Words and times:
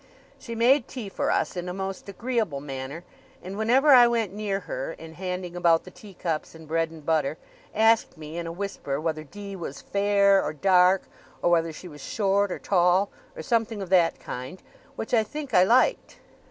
She 0.39 0.55
made 0.55 0.87
tea 0.87 1.09
for 1.09 1.29
us 1.29 1.55
in 1.55 1.69
a 1.69 1.75
most 1.75 2.09
agreeable 2.09 2.59
manner; 2.59 3.03
and, 3.43 3.55
whenever 3.55 3.89
I 3.89 4.07
went 4.07 4.33
near 4.33 4.61
her, 4.61 4.93
in 4.93 5.13
handing 5.13 5.55
about 5.55 5.83
the 5.83 5.91
tea 5.91 6.15
cups 6.15 6.55
and 6.55 6.67
bread 6.67 6.89
and 6.89 7.05
butter, 7.05 7.37
asked 7.75 8.17
me, 8.17 8.35
in 8.39 8.47
a 8.47 8.51
whisper, 8.51 8.99
whether 8.99 9.23
D. 9.23 9.55
was 9.55 9.79
fair, 9.83 10.43
or 10.43 10.53
dark, 10.53 11.03
or 11.43 11.51
whether 11.51 11.71
she 11.71 11.87
was 11.87 12.01
short, 12.01 12.51
or 12.51 12.57
tall: 12.57 13.11
or 13.35 13.43
something 13.43 13.79
of 13.79 13.89
that 13.91 14.19
kind; 14.19 14.63
which 14.95 15.13
I 15.13 15.21
think 15.21 15.53
I 15.53 15.63
liked. 15.63 16.17